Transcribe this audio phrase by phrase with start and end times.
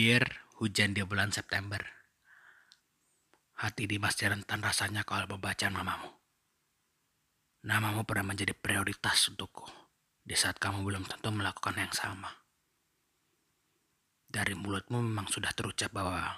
[0.00, 1.76] Dear, hujan di bulan September.
[3.60, 6.08] Hati Dimas rentan rasanya kalau membaca namamu.
[7.68, 9.68] Namamu pernah menjadi prioritas untukku
[10.24, 12.32] di saat kamu belum tentu melakukan yang sama.
[14.24, 16.32] Dari mulutmu memang sudah terucap bahwa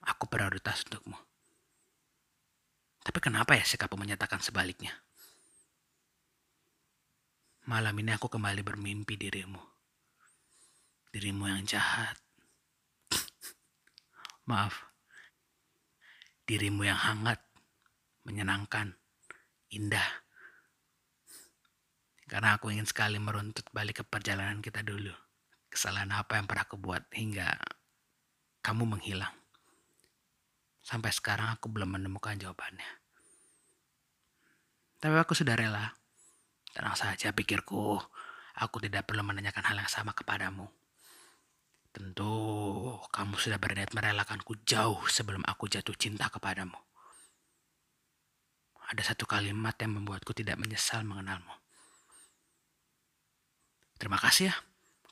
[0.00, 1.20] aku prioritas untukmu.
[3.04, 4.96] Tapi kenapa ya sikapmu menyatakan sebaliknya?
[7.68, 9.60] Malam ini aku kembali bermimpi dirimu.
[11.12, 12.29] Dirimu yang jahat.
[14.50, 14.82] Maaf.
[16.42, 17.38] Dirimu yang hangat,
[18.26, 18.98] menyenangkan,
[19.70, 20.26] indah.
[22.26, 25.14] Karena aku ingin sekali meruntut balik ke perjalanan kita dulu.
[25.70, 27.46] Kesalahan apa yang pernah aku buat hingga
[28.58, 29.30] kamu menghilang.
[30.82, 32.90] Sampai sekarang aku belum menemukan jawabannya.
[34.98, 35.94] Tapi aku sudah rela.
[36.74, 38.02] Tenang saja pikirku,
[38.58, 40.79] aku tidak perlu menanyakan hal yang sama kepadamu.
[41.90, 42.32] Tentu
[43.10, 46.78] kamu sudah berniat merelakanku jauh sebelum aku jatuh cinta kepadamu.
[48.90, 51.54] Ada satu kalimat yang membuatku tidak menyesal mengenalmu.
[53.98, 54.54] Terima kasih ya,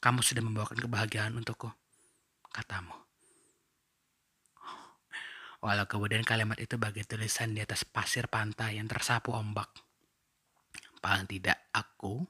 [0.03, 1.71] kamu sudah membawakan kebahagiaan untukku,
[2.51, 2.95] katamu.
[5.59, 9.67] Walau kemudian kalimat itu bagi tulisan di atas pasir pantai yang tersapu ombak.
[11.03, 12.23] Paling tidak aku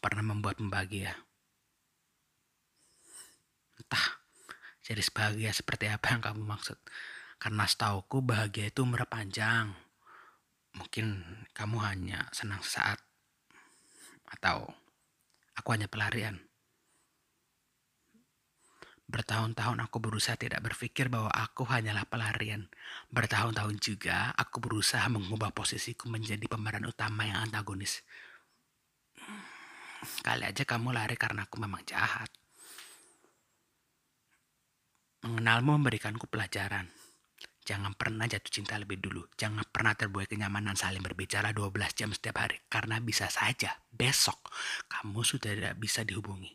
[0.00, 1.12] pernah membuat bahagia.
[3.86, 4.06] Entah
[4.82, 6.78] jadi bahagia seperti apa yang kamu maksud.
[7.38, 9.70] Karena setauku bahagia itu umur panjang.
[10.74, 11.22] Mungkin
[11.54, 12.98] kamu hanya senang sesaat.
[14.26, 14.74] Atau
[15.54, 16.42] aku hanya pelarian.
[19.06, 22.66] Bertahun-tahun aku berusaha tidak berpikir bahwa aku hanyalah pelarian.
[23.14, 28.02] Bertahun-tahun juga aku berusaha mengubah posisiku menjadi pemeran utama yang antagonis.
[30.26, 32.30] Kali aja kamu lari karena aku memang jahat.
[35.26, 36.86] Mengenalmu memberikanku pelajaran.
[37.66, 39.26] Jangan pernah jatuh cinta lebih dulu.
[39.34, 42.62] Jangan pernah terbuai kenyamanan saling berbicara 12 jam setiap hari.
[42.70, 44.38] Karena bisa saja besok
[44.86, 46.54] kamu sudah tidak bisa dihubungi.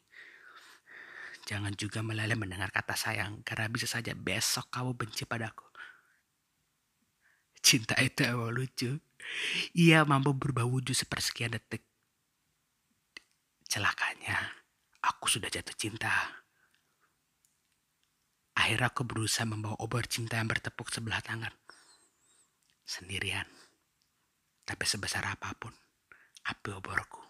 [1.52, 5.68] Jangan juga meleleh mendengar kata sayang, karena bisa saja besok kamu benci padaku.
[7.59, 9.03] Cinta itu emang lucu.
[9.76, 11.84] Ia mampu berubah wujud sepersekian detik.
[13.68, 14.64] Celakanya,
[15.03, 16.41] aku sudah jatuh cinta.
[18.62, 21.50] Akhirnya aku berusaha membawa obor cinta yang bertepuk sebelah tangan.
[22.86, 23.50] Sendirian.
[24.62, 25.74] Tapi sebesar apa pun,
[26.46, 27.26] api oborku.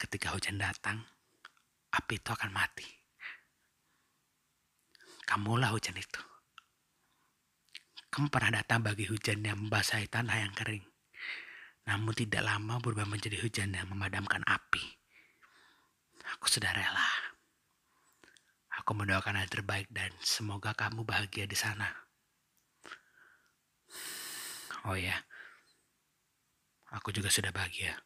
[0.00, 1.04] Ketika hujan datang,
[1.92, 2.88] api itu akan mati.
[5.28, 6.22] Kamulah hujan itu.
[8.08, 10.88] Kamu pernah datang bagi hujan yang membasahi tanah yang kering.
[11.84, 14.80] Namun tidak lama berubah menjadi hujan yang memadamkan api.
[16.40, 17.07] Aku sudah rela.
[18.88, 22.08] Aku mendoakan yang terbaik dan semoga kamu bahagia di sana.
[24.88, 25.12] Oh ya,
[26.96, 28.00] aku juga sudah bahagia.